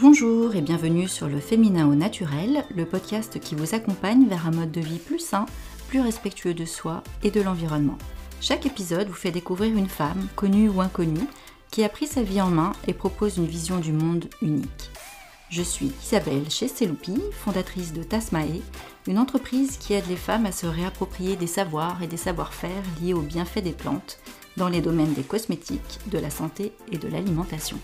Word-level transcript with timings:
Bonjour 0.00 0.54
et 0.54 0.62
bienvenue 0.62 1.08
sur 1.08 1.28
le 1.28 1.40
Féminin 1.40 1.86
au 1.86 1.94
naturel, 1.94 2.64
le 2.74 2.86
podcast 2.86 3.38
qui 3.38 3.54
vous 3.54 3.74
accompagne 3.74 4.26
vers 4.28 4.46
un 4.46 4.50
mode 4.50 4.72
de 4.72 4.80
vie 4.80 4.98
plus 4.98 5.18
sain, 5.18 5.44
plus 5.88 6.00
respectueux 6.00 6.54
de 6.54 6.64
soi 6.64 7.02
et 7.22 7.30
de 7.30 7.42
l'environnement. 7.42 7.98
Chaque 8.40 8.64
épisode 8.64 9.08
vous 9.08 9.12
fait 9.12 9.30
découvrir 9.30 9.76
une 9.76 9.90
femme, 9.90 10.26
connue 10.36 10.70
ou 10.70 10.80
inconnue, 10.80 11.28
qui 11.70 11.84
a 11.84 11.90
pris 11.90 12.06
sa 12.06 12.22
vie 12.22 12.40
en 12.40 12.48
main 12.48 12.72
et 12.88 12.94
propose 12.94 13.36
une 13.36 13.46
vision 13.46 13.76
du 13.76 13.92
monde 13.92 14.24
unique. 14.40 14.90
Je 15.50 15.60
suis 15.60 15.92
Isabelle 16.02 16.48
Chesteloupi, 16.48 17.20
fondatrice 17.32 17.92
de 17.92 18.02
Tasmae, 18.02 18.62
une 19.06 19.18
entreprise 19.18 19.76
qui 19.76 19.92
aide 19.92 20.08
les 20.08 20.16
femmes 20.16 20.46
à 20.46 20.52
se 20.52 20.66
réapproprier 20.66 21.36
des 21.36 21.46
savoirs 21.46 22.02
et 22.02 22.06
des 22.06 22.16
savoir-faire 22.16 22.82
liés 23.02 23.12
aux 23.12 23.20
bienfaits 23.20 23.62
des 23.62 23.72
plantes 23.72 24.18
dans 24.56 24.70
les 24.70 24.80
domaines 24.80 25.12
des 25.12 25.24
cosmétiques, 25.24 25.98
de 26.06 26.18
la 26.18 26.30
santé 26.30 26.72
et 26.90 26.96
de 26.96 27.08
l'alimentation. 27.08 27.76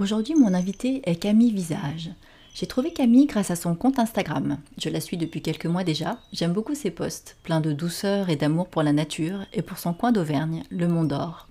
Aujourd'hui, 0.00 0.36
mon 0.36 0.54
invité 0.54 1.02
est 1.10 1.16
Camille 1.16 1.50
Visage. 1.50 2.10
J'ai 2.54 2.68
trouvé 2.68 2.92
Camille 2.92 3.26
grâce 3.26 3.50
à 3.50 3.56
son 3.56 3.74
compte 3.74 3.98
Instagram. 3.98 4.58
Je 4.80 4.90
la 4.90 5.00
suis 5.00 5.16
depuis 5.16 5.42
quelques 5.42 5.66
mois 5.66 5.82
déjà. 5.82 6.20
J'aime 6.32 6.52
beaucoup 6.52 6.76
ses 6.76 6.92
posts, 6.92 7.36
pleins 7.42 7.60
de 7.60 7.72
douceur 7.72 8.30
et 8.30 8.36
d'amour 8.36 8.68
pour 8.68 8.84
la 8.84 8.92
nature 8.92 9.40
et 9.52 9.60
pour 9.60 9.76
son 9.76 9.94
coin 9.94 10.12
d'Auvergne, 10.12 10.62
le 10.70 10.86
Mont 10.86 11.02
d'Or. 11.02 11.48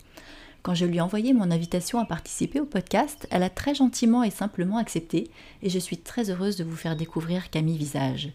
Quand 0.63 0.75
je 0.75 0.85
lui 0.85 0.95
ai 0.95 1.01
envoyé 1.01 1.33
mon 1.33 1.51
invitation 1.51 1.99
à 1.99 2.05
participer 2.05 2.61
au 2.61 2.65
podcast, 2.65 3.27
elle 3.31 3.43
a 3.43 3.49
très 3.49 3.75
gentiment 3.75 4.23
et 4.23 4.31
simplement 4.31 4.77
accepté 4.77 5.29
et 5.61 5.69
je 5.69 5.79
suis 5.79 5.97
très 5.97 6.29
heureuse 6.29 6.55
de 6.55 6.63
vous 6.63 6.77
faire 6.77 6.95
découvrir 6.95 7.49
Camille 7.49 7.77
Visage. 7.77 8.31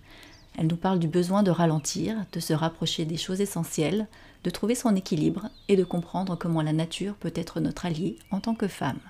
Elle 0.58 0.66
nous 0.66 0.76
parle 0.76 0.98
du 0.98 1.08
besoin 1.08 1.42
de 1.42 1.50
ralentir, 1.50 2.16
de 2.32 2.40
se 2.40 2.52
rapprocher 2.52 3.06
des 3.06 3.16
choses 3.16 3.40
essentielles, 3.40 4.06
de 4.44 4.50
trouver 4.50 4.74
son 4.74 4.94
équilibre 4.94 5.48
et 5.68 5.76
de 5.76 5.84
comprendre 5.84 6.36
comment 6.36 6.60
la 6.60 6.74
nature 6.74 7.14
peut 7.14 7.32
être 7.34 7.60
notre 7.60 7.86
allié 7.86 8.18
en 8.30 8.40
tant 8.40 8.54
que 8.54 8.68
femme. 8.68 9.00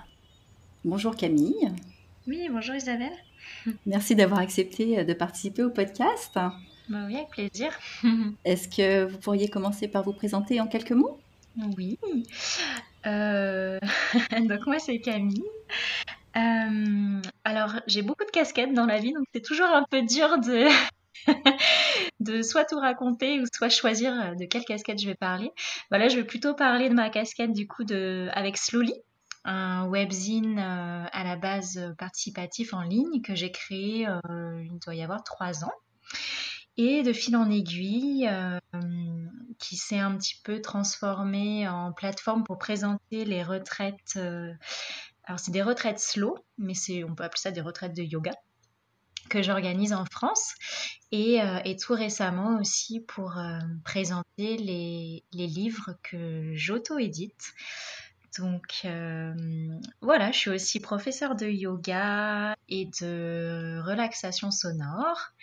Bonjour 0.85 1.15
Camille. 1.15 1.71
Oui, 2.27 2.49
bonjour 2.51 2.75
Isabelle. 2.75 3.13
Merci 3.85 4.15
d'avoir 4.15 4.41
accepté 4.41 5.05
de 5.05 5.13
participer 5.13 5.63
au 5.63 5.69
podcast. 5.69 6.33
Bah 6.33 7.05
oui, 7.07 7.15
avec 7.15 7.29
plaisir. 7.29 7.71
Est-ce 8.45 8.67
que 8.67 9.05
vous 9.05 9.17
pourriez 9.17 9.47
commencer 9.47 9.87
par 9.87 10.03
vous 10.03 10.11
présenter 10.11 10.59
en 10.59 10.67
quelques 10.67 10.91
mots? 10.91 11.21
Oui. 11.77 11.97
Euh, 13.05 13.79
donc 14.41 14.65
moi 14.65 14.77
c'est 14.79 14.99
Camille. 14.99 15.45
Euh, 16.35 17.21
alors 17.45 17.75
j'ai 17.87 18.01
beaucoup 18.01 18.25
de 18.25 18.31
casquettes 18.31 18.73
dans 18.73 18.85
la 18.85 18.99
vie, 18.99 19.13
donc 19.13 19.23
c'est 19.33 19.43
toujours 19.43 19.67
un 19.67 19.85
peu 19.89 20.01
dur 20.01 20.37
de 20.39 20.67
de 22.19 22.41
soit 22.41 22.65
tout 22.65 22.79
raconter 22.79 23.39
ou 23.39 23.45
soit 23.53 23.69
choisir 23.69 24.35
de 24.35 24.43
quelle 24.43 24.65
casquette 24.65 24.99
je 24.99 25.07
vais 25.07 25.15
parler. 25.15 25.49
Voilà, 25.89 26.09
je 26.09 26.17
vais 26.17 26.25
plutôt 26.25 26.53
parler 26.53 26.89
de 26.89 26.93
ma 26.93 27.09
casquette 27.09 27.53
du 27.53 27.67
coup 27.67 27.85
de 27.85 28.27
avec 28.33 28.57
Slowly 28.57 28.95
un 29.45 29.87
webzine 29.87 30.59
euh, 30.59 31.05
à 31.11 31.23
la 31.23 31.35
base 31.35 31.77
euh, 31.77 31.93
participatif 31.93 32.73
en 32.73 32.81
ligne 32.81 33.21
que 33.21 33.35
j'ai 33.35 33.51
créé 33.51 34.07
euh, 34.07 34.63
il 34.63 34.79
doit 34.79 34.95
y 34.95 35.03
avoir 35.03 35.23
trois 35.23 35.65
ans 35.65 35.73
et 36.77 37.03
de 37.03 37.13
fil 37.13 37.35
en 37.35 37.51
aiguille 37.51 38.27
qui 39.59 39.77
s'est 39.77 39.99
un 39.99 40.17
petit 40.17 40.41
peu 40.43 40.59
transformé 40.59 41.67
en 41.67 41.91
plateforme 41.91 42.43
pour 42.43 42.57
présenter 42.57 43.25
les 43.25 43.43
retraites. 43.43 44.17
alors 45.25 45.39
c'est 45.39 45.51
des 45.51 45.61
retraites 45.61 45.99
slow, 45.99 46.35
mais 46.57 46.73
on 47.03 47.13
peut 47.13 47.23
appeler 47.23 47.41
ça 47.41 47.51
des 47.51 47.61
retraites 47.61 47.95
de 47.95 48.01
yoga 48.01 48.31
que 49.29 49.43
j'organise 49.43 49.93
en 49.93 50.05
France 50.05 50.55
et, 51.11 51.41
et, 51.63 51.77
tout 51.77 51.93
récemment 51.93 52.59
aussi 52.59 53.01
pour 53.01 53.39
présenter 53.85 54.57
les, 54.57 55.23
les 55.31 55.45
livres 55.45 55.93
que 56.01 56.55
j'auto-édite. 56.55 57.53
Donc 58.39 58.81
euh, 58.85 59.33
voilà, 60.01 60.31
je 60.31 60.37
suis 60.37 60.49
aussi 60.49 60.79
professeure 60.79 61.35
de 61.35 61.45
yoga 61.45 62.55
et 62.67 62.85
de 63.01 63.79
relaxation 63.85 64.49
sonore. 64.49 65.33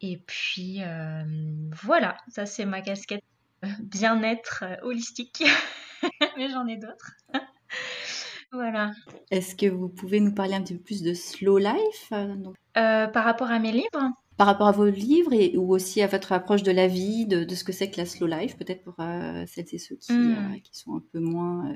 Et 0.00 0.18
puis 0.26 0.82
euh, 0.82 1.22
voilà, 1.82 2.16
ça 2.28 2.44
c'est 2.44 2.66
ma 2.66 2.82
casquette 2.82 3.24
bien-être 3.80 4.64
euh, 4.66 4.76
holistique, 4.82 5.44
mais 6.36 6.50
j'en 6.50 6.66
ai 6.66 6.76
d'autres. 6.76 7.12
voilà. 8.52 8.92
Est-ce 9.30 9.54
que 9.54 9.66
vous 9.66 9.88
pouvez 9.88 10.20
nous 10.20 10.34
parler 10.34 10.54
un 10.54 10.62
petit 10.62 10.74
peu 10.74 10.82
plus 10.82 11.02
de 11.02 11.14
slow 11.14 11.58
life 11.58 12.12
Par 12.74 13.24
rapport 13.24 13.50
à 13.50 13.58
mes 13.58 13.72
livres? 13.72 14.12
Par 14.36 14.46
rapport 14.48 14.66
à 14.66 14.72
vos 14.72 14.86
livres 14.86 15.32
et, 15.32 15.56
ou 15.56 15.72
aussi 15.72 16.02
à 16.02 16.08
votre 16.08 16.32
approche 16.32 16.62
de 16.62 16.72
la 16.72 16.88
vie, 16.88 17.26
de, 17.26 17.54
ce 17.54 17.64
que 17.64 17.72
c'est 17.72 17.90
que 17.90 17.98
la 17.98 18.06
slow 18.06 18.26
life, 18.26 18.56
peut-être 18.58 18.82
pour 18.82 18.96
celles 18.96 19.66
et 19.72 19.78
ceux 19.78 19.96
qui, 19.96 20.12
hmm. 20.12 20.60
qui, 20.62 20.76
sont 20.76 20.96
un 20.96 21.02
peu 21.12 21.20
moins 21.20 21.72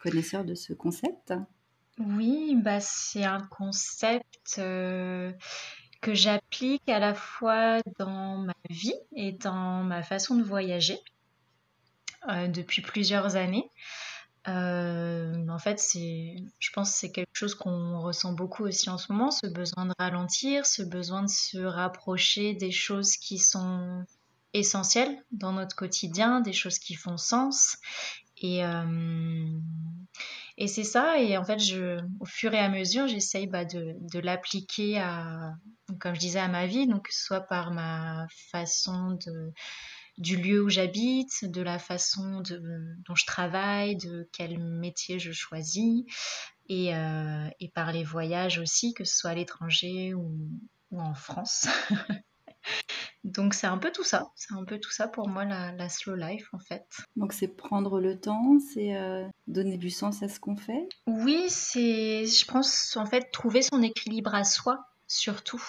connaisseur 0.00 0.44
de 0.44 0.54
ce 0.54 0.72
concept? 0.72 1.32
Oui, 1.98 2.56
bah, 2.56 2.80
c'est 2.80 3.24
un 3.24 3.40
concept 3.40 4.56
euh, 4.58 5.32
que 6.00 6.14
j'applique 6.14 6.88
à 6.88 6.98
la 6.98 7.14
fois 7.14 7.80
dans 7.98 8.38
ma 8.38 8.54
vie 8.70 8.94
et 9.14 9.32
dans 9.32 9.82
ma 9.84 10.02
façon 10.02 10.34
de 10.36 10.42
voyager 10.42 10.98
euh, 12.28 12.48
depuis 12.48 12.80
plusieurs 12.80 13.36
années. 13.36 13.70
Euh, 14.48 15.46
en 15.48 15.58
fait, 15.58 15.78
je 15.78 16.70
pense 16.72 16.92
que 16.92 16.96
c'est 16.96 17.12
quelque 17.12 17.34
chose 17.34 17.54
qu'on 17.54 18.00
ressent 18.00 18.32
beaucoup 18.32 18.64
aussi 18.64 18.88
en 18.88 18.96
ce 18.96 19.12
moment, 19.12 19.30
ce 19.30 19.46
besoin 19.46 19.84
de 19.84 19.92
ralentir, 19.98 20.64
ce 20.64 20.82
besoin 20.82 21.22
de 21.22 21.28
se 21.28 21.58
rapprocher 21.58 22.54
des 22.54 22.70
choses 22.70 23.18
qui 23.18 23.38
sont 23.38 24.06
essentielles 24.54 25.22
dans 25.30 25.52
notre 25.52 25.76
quotidien, 25.76 26.40
des 26.40 26.54
choses 26.54 26.78
qui 26.78 26.94
font 26.94 27.18
sens 27.18 27.76
et, 28.40 28.64
euh, 28.64 29.58
et 30.56 30.66
c'est 30.66 30.84
ça. 30.84 31.18
Et 31.18 31.36
en 31.36 31.44
fait, 31.44 31.58
je, 31.58 32.00
au 32.20 32.24
fur 32.26 32.52
et 32.54 32.58
à 32.58 32.68
mesure, 32.68 33.06
j'essaye 33.06 33.46
bah, 33.46 33.64
de, 33.64 33.94
de 34.00 34.18
l'appliquer 34.18 34.98
à, 34.98 35.54
comme 36.00 36.14
je 36.14 36.20
disais, 36.20 36.40
à 36.40 36.48
ma 36.48 36.66
vie, 36.66 36.86
donc 36.86 37.08
soit 37.10 37.42
par 37.42 37.72
ma 37.72 38.26
façon 38.50 39.18
de, 39.26 39.52
du 40.18 40.36
lieu 40.36 40.62
où 40.62 40.68
j'habite, 40.68 41.44
de 41.44 41.62
la 41.62 41.78
façon 41.78 42.42
dont 42.42 43.14
je 43.14 43.26
travaille, 43.26 43.96
de 43.96 44.28
quel 44.32 44.58
métier 44.58 45.18
je 45.18 45.32
choisis, 45.32 46.04
et, 46.68 46.94
euh, 46.94 47.48
et 47.58 47.68
par 47.68 47.92
les 47.92 48.04
voyages 48.04 48.58
aussi, 48.58 48.94
que 48.94 49.04
ce 49.04 49.16
soit 49.16 49.30
à 49.30 49.34
l'étranger 49.34 50.14
ou 50.14 50.48
en 50.92 51.14
France. 51.14 51.66
Donc 53.24 53.52
c'est 53.52 53.66
un 53.66 53.76
peu 53.76 53.90
tout 53.92 54.04
ça, 54.04 54.30
c'est 54.34 54.54
un 54.54 54.64
peu 54.64 54.78
tout 54.78 54.90
ça 54.90 55.06
pour 55.06 55.28
moi 55.28 55.44
la, 55.44 55.88
slow 55.88 56.14
life 56.14 56.48
en 56.52 56.58
fait. 56.58 56.86
Donc 57.16 57.32
c'est 57.32 57.48
prendre 57.48 58.00
le 58.00 58.18
temps, 58.18 58.58
c'est 58.72 58.96
euh, 58.96 59.26
donner 59.46 59.76
du 59.76 59.90
sens 59.90 60.22
à 60.22 60.28
ce 60.28 60.40
qu'on 60.40 60.56
fait? 60.56 60.88
Oui, 61.06 61.44
c'est 61.48 62.24
je 62.26 62.44
pense 62.46 62.96
en 62.96 63.06
fait 63.06 63.30
trouver 63.30 63.62
son 63.62 63.82
équilibre 63.82 64.34
à 64.34 64.44
soi 64.44 64.86
surtout. 65.06 65.62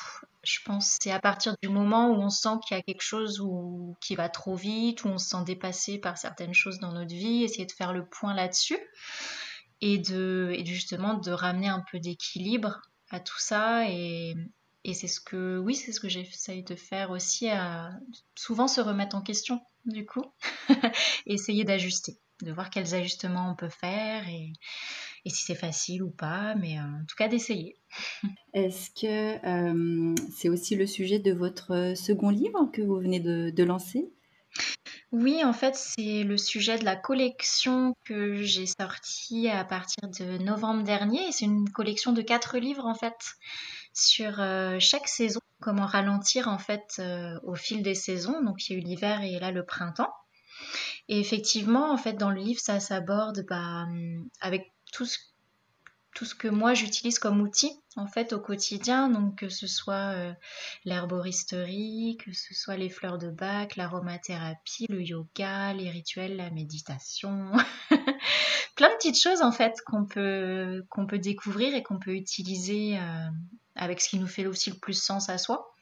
Je 0.43 0.59
pense 0.65 0.97
c'est 1.01 1.11
à 1.11 1.19
partir 1.19 1.55
du 1.61 1.69
moment 1.69 2.09
où 2.09 2.13
on 2.13 2.29
sent 2.29 2.57
qu'il 2.65 2.77
y 2.77 2.79
a 2.79 2.83
quelque 2.83 3.03
chose 3.03 3.41
où, 3.41 3.95
qui 3.99 4.15
va 4.15 4.29
trop 4.29 4.55
vite, 4.55 5.03
où 5.03 5.09
on 5.09 5.17
se 5.17 5.29
sent 5.29 5.43
dépassé 5.45 5.97
par 5.97 6.17
certaines 6.17 6.53
choses 6.53 6.79
dans 6.79 6.93
notre 6.93 7.13
vie, 7.13 7.43
essayer 7.43 7.65
de 7.65 7.71
faire 7.71 7.91
le 7.91 8.05
point 8.05 8.33
là-dessus 8.33 8.79
et 9.81 9.97
de 9.97 10.51
et 10.53 10.65
justement 10.65 11.15
de 11.15 11.31
ramener 11.31 11.67
un 11.67 11.83
peu 11.91 11.99
d'équilibre 11.99 12.81
à 13.09 13.19
tout 13.19 13.39
ça 13.39 13.89
et, 13.89 14.35
et 14.83 14.93
c'est 14.93 15.07
ce 15.07 15.19
que, 15.19 15.59
oui, 15.59 15.75
c'est 15.75 15.91
ce 15.91 15.99
que 15.99 16.09
j'essaye 16.09 16.63
de 16.63 16.75
faire 16.75 17.11
aussi, 17.11 17.49
à 17.49 17.91
souvent 18.35 18.67
se 18.67 18.81
remettre 18.81 19.15
en 19.15 19.21
question, 19.21 19.61
du 19.85 20.05
coup, 20.05 20.25
essayer 21.25 21.63
d'ajuster, 21.63 22.17
de 22.41 22.51
voir 22.51 22.69
quels 22.69 22.95
ajustements 22.95 23.51
on 23.51 23.55
peut 23.55 23.69
faire 23.69 24.27
et, 24.27 24.53
et 25.25 25.29
si 25.29 25.43
c'est 25.43 25.55
facile 25.55 26.01
ou 26.01 26.09
pas, 26.09 26.55
mais 26.55 26.79
euh, 26.79 26.81
en 26.81 27.05
tout 27.07 27.15
cas 27.15 27.27
d'essayer. 27.27 27.77
Est-ce 28.53 28.89
que 28.89 29.45
euh, 29.45 30.15
c'est 30.35 30.49
aussi 30.49 30.75
le 30.75 30.87
sujet 30.87 31.19
de 31.19 31.31
votre 31.31 31.93
second 31.95 32.29
livre 32.29 32.69
que 32.73 32.81
vous 32.81 32.97
venez 32.97 33.19
de, 33.19 33.51
de 33.51 33.63
lancer? 33.63 34.11
Oui, 35.11 35.43
en 35.43 35.51
fait, 35.53 35.75
c'est 35.75 36.23
le 36.23 36.37
sujet 36.37 36.77
de 36.79 36.85
la 36.85 36.95
collection 36.95 37.93
que 38.05 38.41
j'ai 38.43 38.65
sortie 38.65 39.49
à 39.49 39.65
partir 39.65 40.09
de 40.09 40.37
novembre 40.37 40.83
dernier. 40.83 41.31
C'est 41.31 41.45
une 41.45 41.69
collection 41.69 42.13
de 42.13 42.21
quatre 42.21 42.57
livres, 42.57 42.85
en 42.85 42.95
fait, 42.95 43.17
sur 43.93 44.39
euh, 44.39 44.77
chaque 44.79 45.07
saison, 45.07 45.41
comment 45.59 45.85
ralentir 45.85 46.47
en 46.47 46.57
fait 46.57 46.95
euh, 46.99 47.39
au 47.43 47.55
fil 47.55 47.83
des 47.83 47.95
saisons. 47.95 48.41
Donc 48.43 48.67
il 48.67 48.73
y 48.73 48.75
a 48.75 48.79
eu 48.79 48.83
l'hiver 48.83 49.21
et 49.21 49.39
là 49.39 49.51
le 49.51 49.65
printemps. 49.65 50.13
Et 51.07 51.19
effectivement, 51.19 51.91
en 51.91 51.97
fait, 51.97 52.13
dans 52.13 52.29
le 52.29 52.39
livre, 52.39 52.59
ça 52.59 52.79
s'aborde 52.79 53.45
bah, 53.49 53.85
avec 54.39 54.71
tout 54.93 55.05
ce, 55.05 55.17
tout 56.13 56.25
ce 56.25 56.35
que 56.35 56.47
moi 56.47 56.73
j'utilise 56.73 57.19
comme 57.19 57.41
outil 57.41 57.71
en 57.95 58.07
fait 58.07 58.33
au 58.33 58.39
quotidien, 58.39 59.09
donc 59.09 59.39
que 59.39 59.49
ce 59.49 59.67
soit 59.67 60.13
euh, 60.13 60.33
l'herboristerie, 60.85 62.17
que 62.23 62.31
ce 62.33 62.53
soit 62.53 62.77
les 62.77 62.89
fleurs 62.89 63.17
de 63.17 63.29
bac, 63.29 63.75
l'aromathérapie, 63.75 64.85
le 64.89 65.01
yoga, 65.01 65.73
les 65.73 65.89
rituels, 65.89 66.37
la 66.37 66.49
méditation, 66.49 67.51
plein 68.75 68.89
de 68.89 68.95
petites 68.95 69.21
choses 69.21 69.41
en 69.41 69.51
fait 69.51 69.73
qu'on 69.85 70.05
peut 70.05 70.85
qu'on 70.89 71.07
peut 71.07 71.19
découvrir 71.19 71.75
et 71.75 71.83
qu'on 71.83 71.99
peut 71.99 72.15
utiliser 72.15 72.97
avec 73.75 74.01
ce 74.01 74.09
qui 74.09 74.19
nous 74.19 74.27
fait 74.27 74.45
aussi 74.45 74.69
le 74.69 74.77
plus 74.77 75.01
sens 75.01 75.29
à 75.29 75.37
soi. 75.37 75.73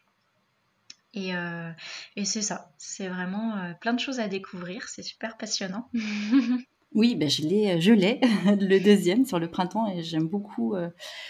Et, 1.13 1.35
euh, 1.35 1.71
et 2.15 2.25
c'est 2.25 2.41
ça, 2.41 2.71
c'est 2.77 3.07
vraiment 3.07 3.55
euh, 3.57 3.73
plein 3.81 3.93
de 3.93 3.99
choses 3.99 4.19
à 4.19 4.27
découvrir, 4.27 4.87
c'est 4.87 5.03
super 5.03 5.37
passionnant. 5.37 5.89
Oui, 6.95 7.15
ben 7.15 7.29
je 7.29 7.43
l'ai, 7.43 7.79
je 7.79 7.93
l'ai, 7.93 8.19
le 8.45 8.79
deuxième 8.79 9.23
sur 9.23 9.37
le 9.37 9.47
printemps 9.47 9.85
et 9.85 10.01
j'aime 10.01 10.27
beaucoup 10.27 10.73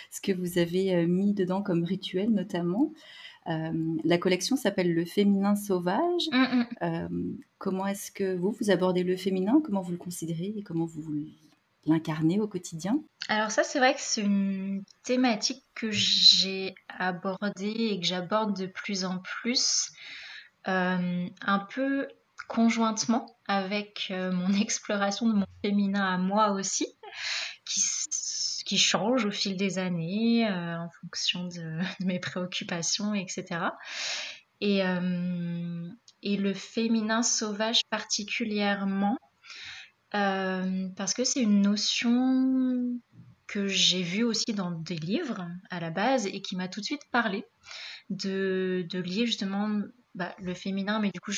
ce 0.10 0.22
que 0.22 0.32
vous 0.32 0.58
avez 0.58 1.06
mis 1.06 1.34
dedans 1.34 1.62
comme 1.62 1.84
rituel 1.84 2.30
notamment. 2.30 2.94
la 3.46 4.18
collection 4.18 4.56
s'appelle 4.56 4.94
Le 4.94 5.04
féminin 5.04 5.58
sauvage. 5.58 6.30
Mmh, 6.32 6.64
mmh. 6.82 7.38
comment 7.58 7.86
est-ce 7.88 8.10
que 8.10 8.38
vous, 8.38 8.56
vous 8.58 8.72
abordez 8.72 9.04
le 9.04 9.18
féminin? 9.18 9.62
Comment 9.62 9.82
vous 9.82 9.92
le 9.92 9.98
considérez? 9.98 10.54
Et 10.56 10.64
comment 10.64 10.86
vous 10.86 11.02
l'incarnez 11.86 12.40
au 12.40 12.48
quotidien? 12.48 13.00
Alors 13.28 13.52
ça, 13.52 13.64
c'est 13.64 13.80
vrai 13.80 13.94
que 13.94 14.02
c'est 14.02 14.22
une 14.22 14.84
thématique 15.04 15.64
que 15.76 15.92
j'ai 15.92 16.76
abordée 16.88 17.92
et 17.92 18.00
que 18.00 18.06
j'aborde 18.06 18.56
de 18.56 18.68
plus 18.68 19.06
en 19.06 19.20
plus, 19.20 19.92
un 20.66 21.68
peu 21.70 22.08
conjointement 22.50 23.38
avec 23.48 24.08
euh, 24.12 24.32
mon 24.32 24.54
exploration 24.62 25.28
de 25.28 25.34
mon 25.34 25.46
féminin 25.64 26.04
à 26.04 26.18
moi 26.18 26.52
aussi, 26.52 26.88
qui, 27.66 27.82
qui 28.66 28.78
change 28.78 29.26
au 29.26 29.32
fil 29.32 29.56
des 29.56 29.80
années 29.80 30.48
euh, 30.50 30.78
en 30.78 30.90
fonction 31.02 31.46
de, 31.46 31.80
mes 32.04 32.20
préoccupations, 32.20 33.14
etc. 33.14 33.46
Et, 34.62 34.84
euh, 34.84 35.88
et 36.22 36.36
le 36.36 36.54
féminin 36.54 37.24
sauvage 37.24 37.82
particulièrement, 37.90 39.18
parce 40.12 41.14
que 41.14 41.24
c'est 41.24 41.42
une 41.42 41.62
notion 41.62 43.00
que 43.48 43.68
j'ai 43.68 44.04
vue 44.04 44.24
aussi 44.24 44.54
dans 44.54 44.72
des 44.72 44.98
livres 44.98 45.48
à 45.70 45.80
la 45.80 45.90
base 45.90 46.28
et 46.28 46.42
qui 46.42 46.56
m'a 46.56 46.68
tout 46.68 46.82
de 46.82 46.86
suite 46.86 47.02
parlé 47.12 47.46
de, 48.10 48.88
lier 48.94 49.26
justement 49.26 49.82
bah, 50.16 50.36
le 50.40 50.54
féminin, 50.54 51.00
mais 51.00 51.12
du 51.12 51.20
coup 51.20 51.32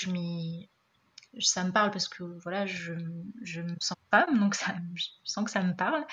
ça 1.39 1.63
me 1.63 1.71
parle 1.71 1.91
parce 1.91 2.09
que 2.09 2.23
voilà, 2.43 2.65
je, 2.65 2.93
je 3.41 3.61
me 3.61 3.75
sens 3.79 3.97
femme, 4.11 4.39
donc 4.39 4.55
ça, 4.55 4.75
je 4.95 5.05
sens 5.23 5.45
que 5.45 5.51
ça 5.51 5.61
me 5.61 5.73
parle. 5.73 6.05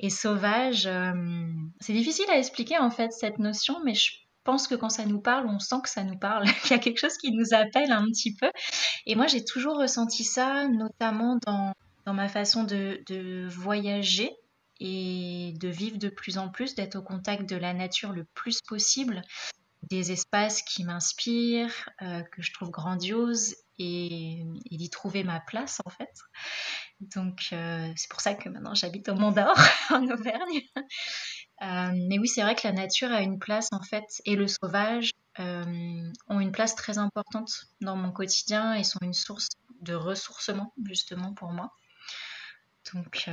Et 0.00 0.10
sauvage, 0.10 0.86
euh, 0.86 1.12
c'est 1.80 1.92
difficile 1.92 2.28
à 2.30 2.38
expliquer 2.38 2.78
en 2.78 2.90
fait 2.90 3.12
cette 3.12 3.38
notion, 3.38 3.80
mais 3.84 3.94
je 3.94 4.12
pense 4.44 4.66
que 4.66 4.74
quand 4.74 4.88
ça 4.88 5.04
nous 5.04 5.20
parle, 5.20 5.46
on 5.46 5.58
sent 5.58 5.76
que 5.82 5.90
ça 5.90 6.02
nous 6.02 6.18
parle, 6.18 6.44
qu'il 6.62 6.70
y 6.70 6.74
a 6.74 6.78
quelque 6.78 6.98
chose 6.98 7.16
qui 7.18 7.32
nous 7.32 7.52
appelle 7.52 7.92
un 7.92 8.06
petit 8.06 8.34
peu. 8.34 8.50
Et 9.06 9.14
moi, 9.14 9.26
j'ai 9.26 9.44
toujours 9.44 9.78
ressenti 9.78 10.24
ça, 10.24 10.66
notamment 10.68 11.38
dans, 11.46 11.74
dans 12.06 12.14
ma 12.14 12.28
façon 12.28 12.64
de, 12.64 13.46
voyager 13.48 14.36
et 14.80 15.54
de 15.58 15.68
vivre 15.68 15.98
de 15.98 16.08
plus 16.08 16.38
en 16.38 16.48
plus, 16.48 16.74
d'être 16.74 16.96
au 16.96 17.02
contact 17.02 17.48
de 17.48 17.56
la 17.56 17.72
nature 17.72 18.12
le 18.12 18.24
plus 18.24 18.60
possible, 18.62 19.22
des 19.90 20.12
espaces 20.12 20.62
qui 20.62 20.84
m'inspirent, 20.84 21.88
euh, 22.02 22.22
que 22.22 22.42
je 22.42 22.52
trouve 22.52 22.70
grandioses 22.70 23.56
et, 23.78 24.44
d'y 24.70 24.90
trouver 24.90 25.24
ma 25.24 25.40
place 25.40 25.80
en 25.84 25.90
fait. 25.90 26.12
Donc 27.00 27.48
euh, 27.52 27.92
c'est 27.96 28.08
pour 28.08 28.20
ça 28.20 28.34
que 28.34 28.48
maintenant 28.48 28.74
j'habite 28.74 29.08
au 29.08 29.14
Mont 29.14 29.32
d'Or 29.32 29.56
en 29.90 30.08
Auvergne. 30.08 30.62
Euh, 30.76 31.92
mais 32.08 32.18
oui, 32.18 32.28
c'est 32.28 32.42
vrai 32.42 32.54
que 32.54 32.66
la 32.66 32.72
nature 32.72 33.10
a 33.10 33.22
une 33.22 33.38
place 33.38 33.68
en 33.72 33.82
fait 33.82 34.22
et 34.24 34.36
le 34.36 34.46
sauvage 34.48 35.12
ont 35.38 36.40
une 36.40 36.52
place 36.52 36.74
très 36.74 36.98
importante 36.98 37.68
dans 37.80 37.96
mon 37.96 38.12
quotidien 38.12 38.74
et 38.74 38.84
sont 38.84 38.98
une 39.00 39.14
source 39.14 39.48
de 39.80 39.94
ressourcement 39.94 40.74
justement 40.84 41.32
pour 41.32 41.52
moi. 41.52 41.72
Donc, 42.92 43.28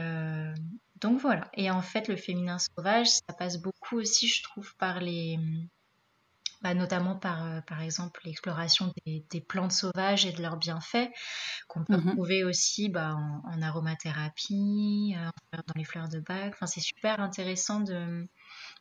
donc 1.02 1.20
voilà. 1.20 1.50
Et 1.54 1.72
en 1.72 1.82
fait, 1.82 2.08
le 2.08 2.16
féminin 2.16 2.58
sauvage, 2.60 3.08
ça 3.08 3.34
passe 3.38 3.62
beaucoup 3.62 3.98
aussi, 3.98 4.28
je 4.28 4.44
trouve, 4.44 4.76
par 4.76 5.00
les, 5.00 5.40
bah, 6.62 6.74
notamment 6.74 7.16
par, 7.16 7.46
euh, 7.46 7.62
par 7.62 7.82
exemple 7.82 8.20
l'exploration 8.26 8.94
des, 9.06 9.42
plantes 9.42 9.72
sauvages 9.72 10.26
et 10.26 10.34
de 10.34 10.42
leurs 10.42 10.58
bienfaits, 10.58 11.10
qu'on 11.70 11.86
peut 11.86 11.96
mmh 11.96 12.12
trouver 12.12 12.44
aussi 12.44 12.90
bah, 12.90 13.16
en, 13.16 13.62
aromathérapie, 13.62 15.16
euh, 15.18 15.30
dans 15.54 15.74
les 15.76 15.86
fleurs 15.86 16.10
de 16.10 16.20
bac. 16.20 16.54
Enfin, 16.54 16.66
c'est 16.66 16.82
super 16.82 17.22
intéressant 17.22 17.80
de, 17.80 18.28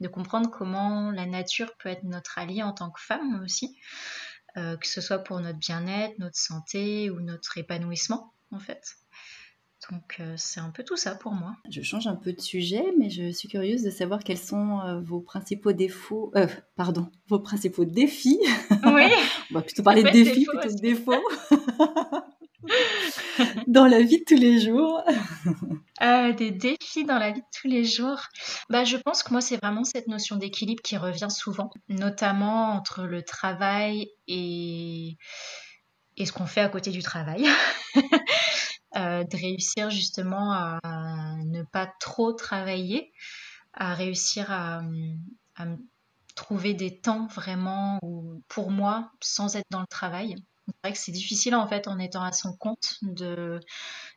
de, 0.00 0.09
comprendre 0.09 0.50
comment 0.50 1.12
la 1.12 1.26
nature 1.26 1.73
peut 1.79 1.88
être 1.88 2.03
notre 2.03 2.38
allié 2.38 2.64
en 2.64 2.73
tant 2.73 2.91
que 2.91 3.00
femme 3.00 3.43
aussi, 3.44 3.79
euh, 4.56 4.76
que 4.76 4.88
ce 4.88 5.00
soit 5.00 5.21
pour 5.21 5.38
notre 5.38 5.59
bien-être, 5.59 6.19
notre 6.19 6.37
santé 6.37 7.11
ou 7.11 7.21
notre 7.21 7.59
épanouissement 7.59 8.32
en 8.50 8.59
fait. 8.59 8.97
Donc 9.90 10.17
euh, 10.20 10.35
c'est 10.37 10.61
un 10.61 10.69
peu 10.70 10.85
tout 10.85 10.96
ça 10.96 11.14
pour 11.14 11.32
moi. 11.32 11.56
Je 11.70 11.81
change 11.81 12.06
un 12.06 12.14
peu 12.14 12.32
de 12.32 12.40
sujet, 12.40 12.85
mais 12.99 13.08
je 13.08 13.31
suis 13.31 13.49
curieuse 13.49 13.82
de 13.82 13.90
savoir 13.90 14.23
quels 14.23 14.38
sont 14.38 14.81
euh, 14.81 15.00
vos 15.00 15.20
principaux 15.20 15.73
défauts, 15.73 16.31
euh, 16.37 16.46
pardon, 16.76 17.11
vos 17.29 17.38
principaux 17.38 17.87
défis. 17.87 18.40
Oui. 18.85 19.11
On 19.50 19.55
va 19.55 19.62
plutôt 19.62 19.82
parler 19.82 20.02
de 20.02 20.11
défis 20.11 20.44
plutôt 20.44 20.75
de 20.75 20.81
défauts. 20.81 21.25
dans 23.67 23.87
la 23.87 24.02
vie 24.02 24.19
de 24.19 24.25
tous 24.25 24.38
les 24.38 24.61
jours. 24.61 25.02
des 26.37 26.50
défis 26.50 27.05
dans 27.05 27.19
la 27.19 27.31
vie 27.31 27.40
de 27.40 27.46
tous 27.58 27.69
les 27.69 27.85
jours. 27.85 28.20
Bah, 28.69 28.85
je 28.85 28.99
pense 28.99 29.23
que 29.23 29.32
moi, 29.32 29.40
c'est 29.40 29.56
vraiment 29.56 29.85
cette 29.85 30.06
notion 30.06 30.37
d'équilibre 30.37 30.82
qui 30.82 30.99
revient 30.99 31.31
souvent, 31.31 31.70
notamment 31.88 32.73
entre 32.73 33.05
le 33.05 33.23
travail 33.23 34.11
et, 34.26 35.17
et 36.19 36.26
ce 36.26 36.32
qu'on 36.32 36.46
fait 36.46 36.61
à 36.61 36.69
côté 36.69 36.90
du 36.90 37.02
travail. 37.02 37.46
Euh, 38.96 39.23
de 39.23 39.37
réussir 39.37 39.90
justement 39.90 40.50
à, 40.50 40.81
ne 41.44 41.62
pas 41.62 41.93
trop 42.00 42.32
travailler, 42.32 43.12
à 43.75 43.93
réussir 43.93 44.50
à, 44.50 44.81
trouver 46.35 46.73
des 46.73 46.99
temps 47.00 47.26
vraiment 47.26 47.99
pour 48.46 48.70
moi 48.70 49.11
sans 49.20 49.56
être 49.56 49.67
dans 49.70 49.81
le 49.81 49.87
travail. 49.88 50.37
C'est 50.67 50.75
vrai 50.82 50.93
que 50.93 50.99
c'est 50.99 51.12
difficile 51.12 51.55
en 51.55 51.67
fait 51.67 51.88
en 51.88 51.99
étant 51.99 52.23
à 52.23 52.32
son 52.32 52.56
compte 52.56 52.99
de, 53.02 53.61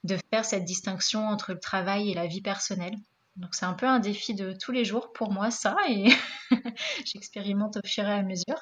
de 0.04 0.18
faire 0.32 0.46
cette 0.46 0.66
distinction 0.66 1.28
entre 1.28 1.54
le 1.54 1.60
travail 1.60 2.12
et 2.12 2.14
la 2.14 2.28
vie 2.28 2.42
personnelle. 2.42 2.96
Donc 3.38 3.56
c'est 3.56 3.66
un 3.66 3.74
peu 3.74 3.88
un 3.88 4.00
défi 4.00 4.36
de 4.36 4.54
tous 4.54 4.72
les 4.72 4.86
jours 4.86 5.12
pour 5.14 5.32
moi 5.32 5.52
ça 5.52 5.76
et 5.90 6.10
j'expérimente 7.06 7.78
au 7.78 7.88
fur 7.88 8.08
et 8.08 8.14
à 8.14 8.24
mesure. 8.24 8.62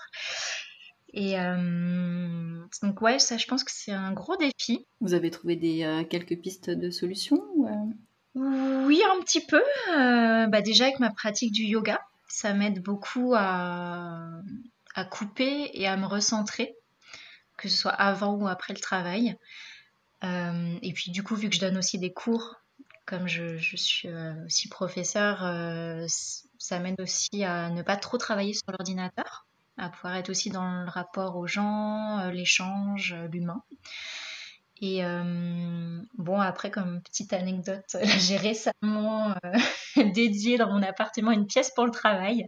Et 1.13 1.39
euh, 1.39 2.65
donc 2.81 3.01
ouais, 3.01 3.19
ça 3.19 3.37
je 3.37 3.47
pense 3.47 3.63
que 3.63 3.71
c'est 3.73 3.91
un 3.91 4.13
gros 4.13 4.37
défi. 4.37 4.85
Vous 5.01 5.13
avez 5.13 5.31
trouvé 5.31 5.55
des, 5.55 5.83
euh, 5.83 6.03
quelques 6.03 6.39
pistes 6.39 6.69
de 6.69 6.91
solutions 6.91 7.43
euh? 7.65 8.85
Oui, 8.85 9.01
un 9.03 9.21
petit 9.21 9.45
peu. 9.45 9.61
bah 9.87 10.61
déjà 10.61 10.85
avec 10.85 10.99
ma 10.99 11.09
pratique 11.09 11.51
du 11.51 11.63
yoga, 11.63 11.99
ça 12.27 12.53
m'aide 12.53 12.81
beaucoup 12.81 13.33
à, 13.35 14.29
à, 14.93 15.03
couper 15.03 15.71
et 15.73 15.87
à 15.87 15.97
me 15.97 16.05
recentrer, 16.05 16.75
que 17.57 17.67
ce 17.67 17.77
soit 17.77 17.91
avant 17.91 18.35
ou 18.35 18.47
après 18.47 18.73
le 18.73 18.79
travail. 18.79 19.35
et 20.23 20.93
puis 20.93 21.11
du 21.11 21.23
coup, 21.23 21.35
vu 21.35 21.49
que 21.49 21.55
je 21.55 21.59
donne 21.59 21.77
aussi 21.77 21.97
des 21.97 22.13
cours, 22.13 22.55
comme 23.07 23.27
je, 23.27 23.57
je 23.57 23.75
suis 23.75 24.09
aussi 24.45 24.69
professeur, 24.69 25.39
ça 26.07 26.79
m'aide 26.79 27.01
aussi 27.01 27.43
à 27.43 27.71
ne 27.71 27.81
pas 27.81 27.97
trop 27.97 28.19
travailler 28.19 28.53
sur 28.53 28.71
l'ordinateur 28.71 29.48
à 29.79 29.89
pouvoir 29.89 30.15
être 30.17 30.29
aussi 30.29 30.49
dans 30.49 30.83
le 30.83 30.89
rapport 30.89 31.37
aux 31.37 31.47
gens, 31.47 32.19
euh, 32.19 32.31
l'échange, 32.31 33.13
euh, 33.13 33.27
l'humain. 33.31 33.63
Et 34.81 35.03
euh, 35.03 36.01
bon, 36.17 36.39
après, 36.39 36.71
comme 36.71 37.01
petite 37.01 37.33
anecdote, 37.33 37.97
j'ai 38.19 38.37
récemment 38.37 39.35
dédié 39.95 40.57
dans 40.57 40.71
mon 40.71 40.81
appartement 40.83 41.31
une 41.31 41.47
pièce 41.47 41.71
pour 41.71 41.85
le 41.85 41.91
travail. 41.91 42.47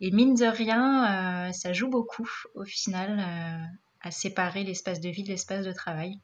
Et 0.00 0.10
mine 0.10 0.34
de 0.34 0.46
rien, 0.46 1.52
ça 1.52 1.72
joue 1.72 1.88
beaucoup 1.88 2.28
au 2.54 2.64
final 2.64 3.24
à 4.00 4.10
séparer 4.10 4.64
l'espace 4.64 5.00
de 5.00 5.08
vie 5.08 5.22
de 5.22 5.28
l'espace 5.28 5.64
de 5.64 5.72
travail. 5.72 6.18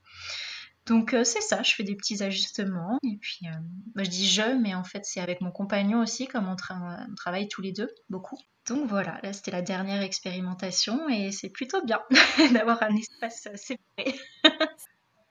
Donc 0.87 1.17
c'est 1.25 1.41
ça, 1.41 1.63
je 1.63 1.75
fais 1.75 1.83
des 1.83 1.97
petits 1.97 2.23
ajustements. 2.23 2.99
Et 3.03 3.17
puis, 3.17 3.47
bah, 3.95 4.05
je 4.05 4.11
dis 4.11 4.29
je, 4.29 4.57
mais 4.61 4.75
en 4.75 4.85
fait, 4.85 5.05
c'est 5.05 5.21
avec 5.21 5.41
mon 5.41 5.51
compagnon 5.51 6.01
aussi, 6.01 6.27
comme 6.27 6.49
on 6.49 6.57
travaille 6.57 7.49
tous 7.49 7.63
les 7.63 7.73
deux 7.73 7.89
beaucoup. 8.11 8.39
Donc 8.67 8.89
voilà, 8.89 9.21
là 9.23 9.33
c'était 9.33 9.51
la 9.51 9.61
dernière 9.61 10.01
expérimentation 10.01 11.09
et 11.09 11.33
c'est 11.33 11.51
plutôt 11.51 11.85
bien 11.85 12.01
d'avoir 12.53 12.83
un 12.83 12.97
espace 12.97 13.49
séparé. 13.55 14.19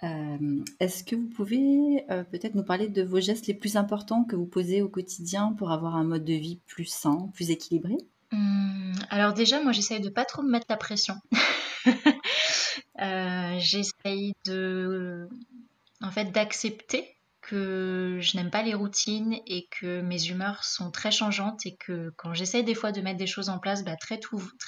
Euh, 0.03 0.61
est-ce 0.81 1.05
que 1.05 1.15
vous 1.15 1.29
pouvez 1.29 2.03
euh, 2.11 2.25
peut-être 2.25 2.55
nous 2.55 2.65
parler 2.65 2.89
de 2.89 3.03
vos 3.03 3.21
gestes 3.21 3.47
les 3.47 3.53
plus 3.53 3.77
importants 3.77 4.25
que 4.25 4.35
vous 4.35 4.45
posez 4.45 4.81
au 4.81 4.89
quotidien 4.89 5.53
pour 5.53 5.71
avoir 5.71 5.95
un 5.95 6.03
mode 6.03 6.25
de 6.25 6.33
vie 6.33 6.59
plus 6.67 6.83
sain, 6.83 7.29
plus 7.33 7.51
équilibré? 7.51 7.95
Hum, 8.33 8.91
Alors 9.09 9.33
déjà, 9.33 9.63
moi 9.63 9.71
j'essaye 9.71 10.01
de 10.01 10.09
pas 10.09 10.25
trop 10.25 10.41
me 10.41 10.51
mettre 10.51 10.65
la 10.67 10.75
pression. 10.75 11.15
euh, 13.03 13.55
j'essaye 13.59 14.33
de, 14.45 15.27
en 16.01 16.11
fait, 16.11 16.31
d'accepter 16.31 17.17
que 17.43 18.19
je 18.21 18.37
n'aime 18.37 18.49
pas 18.49 18.63
les 18.63 18.73
routines 18.73 19.35
et 19.45 19.67
que 19.69 20.01
mes 20.01 20.27
humeurs 20.27 20.63
sont 20.63 20.91
très 20.91 21.11
changeantes 21.11 21.65
et 21.65 21.75
que 21.75 22.13
quand 22.15 22.33
j'essaie 22.33 22.63
des 22.63 22.73
fois 22.73 22.91
de 22.91 23.01
mettre 23.01 23.17
des 23.17 23.27
choses 23.27 23.49
en 23.49 23.59
place, 23.59 23.83
bah, 23.83 23.97
très, 23.97 24.19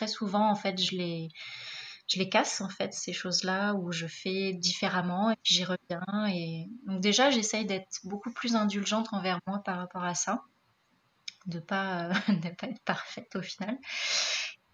souvent 0.08 0.50
en 0.50 0.56
fait 0.56 0.80
je 0.82 0.98
les, 0.98 1.30
je 2.08 2.20
les 2.20 2.28
casse 2.28 2.60
en 2.60 2.68
fait 2.68 2.94
ces 2.94 3.14
choses-là 3.14 3.74
où 3.76 3.94
je 3.94 4.08
fais 4.08 4.52
différemment 4.54 5.32
et 5.32 5.36
j'y 5.44 5.64
reviens 5.64 6.28
et 6.28 6.68
donc 6.86 7.02
déjà 7.02 7.30
j'essaye 7.32 7.66
d'être 7.66 8.02
beaucoup 8.04 8.32
plus 8.32 8.58
indulgente 8.58 9.08
envers 9.14 9.40
moi 9.48 9.60
par 9.64 9.78
rapport 9.78 10.04
à 10.04 10.14
ça, 10.14 10.44
de 11.46 11.60
pas 11.60 12.10
pas 12.60 12.68
être 12.68 12.84
parfaite 12.84 13.38
au 13.38 13.42
final. 13.42 13.78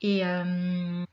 Et 0.02 0.26
euh, 0.26 1.06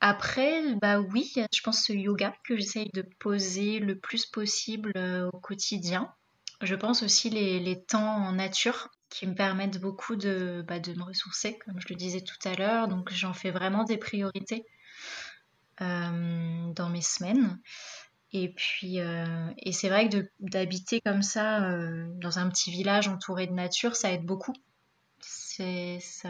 après, 0.00 0.74
bah 0.76 1.00
oui, 1.00 1.32
je 1.36 1.60
pense 1.62 1.84
ce 1.84 1.92
yoga 1.92 2.34
que 2.44 2.56
j'essaye 2.56 2.90
de 2.94 3.02
poser 3.18 3.78
le 3.78 3.98
plus 3.98 4.26
possible 4.26 4.92
euh, 4.96 5.28
au 5.32 5.38
quotidien 5.38 6.12
je 6.60 6.74
pense 6.74 7.02
aussi 7.02 7.30
les, 7.30 7.82
temps 7.84 8.16
en 8.16 8.32
nature 8.32 8.88
qui 9.08 9.26
me 9.26 9.34
permettent 9.34 9.80
beaucoup 9.80 10.16
de, 10.16 10.64
bah, 10.66 10.78
de 10.78 10.92
me 10.92 11.02
ressourcer, 11.02 11.58
comme 11.64 11.80
je 11.80 11.88
le 11.88 11.96
disais 11.96 12.20
tout 12.20 12.36
à 12.44 12.54
l'heure. 12.54 12.88
Donc 12.88 13.10
j'en 13.12 13.32
fais 13.32 13.50
vraiment 13.50 13.84
des 13.84 13.96
priorités 13.96 14.64
dans 15.78 16.90
mes 16.90 17.00
semaines. 17.00 17.58
Et 18.32 18.52
puis, 18.52 19.00
euh, 19.00 19.50
et 19.56 19.72
c'est 19.72 19.88
vrai 19.88 20.10
que 20.10 20.30
d'habiter 20.38 21.00
comme 21.00 21.22
ça, 21.22 21.68
euh, 21.70 22.06
dans 22.16 22.38
un 22.38 22.50
petit 22.50 22.70
village 22.70 23.08
entouré 23.08 23.46
de 23.46 23.52
nature, 23.52 23.96
ça 23.96 24.12
aide 24.12 24.26
beaucoup. 24.26 24.52
Ça, 25.56 26.28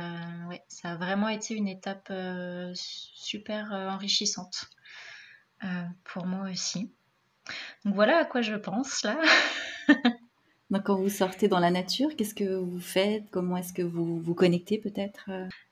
a 0.85 0.97
vraiment 0.97 1.29
été 1.29 1.55
une 1.55 1.69
étape 1.69 2.09
euh, 2.11 2.73
super 2.75 3.73
enrichissante 3.73 4.71
pour 6.05 6.27
moi 6.27 6.49
aussi. 6.51 6.91
Donc 7.85 7.95
voilà 7.95 8.19
à 8.19 8.25
quoi 8.25 8.43
je 8.43 8.55
pense 8.55 9.03
là. 9.03 9.21
Donc, 10.71 10.85
quand 10.85 10.97
vous 10.97 11.09
sortez 11.09 11.49
dans 11.49 11.59
la 11.59 11.73
nature, 11.73 12.11
qu'est-ce 12.17 12.35
que 12.35 12.55
vous 12.55 12.79
faites? 12.79 13.25
Comment 13.33 13.57
est-ce 13.57 13.73
que 13.73 13.83
vous 13.83 14.21
vous 14.21 14.35
connectez 14.35 14.79
peut-être 14.79 15.29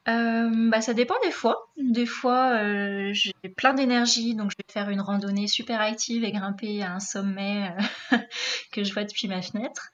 euh, 0.08 0.50
bah, 0.70 0.80
Ça 0.80 0.92
dépend 0.92 1.14
des 1.22 1.30
fois. 1.30 1.70
Des 1.76 2.04
fois, 2.04 2.58
euh, 2.58 3.10
j'ai 3.12 3.32
plein 3.56 3.74
d'énergie, 3.74 4.34
donc 4.34 4.50
je 4.50 4.56
vais 4.56 4.72
faire 4.72 4.90
une 4.90 5.00
randonnée 5.00 5.46
super 5.46 5.80
active 5.80 6.24
et 6.24 6.32
grimper 6.32 6.82
à 6.82 6.94
un 6.94 6.98
sommet 6.98 7.72
euh, 8.12 8.18
que 8.72 8.82
je 8.82 8.92
vois 8.92 9.04
depuis 9.04 9.28
ma 9.28 9.40
fenêtre. 9.40 9.90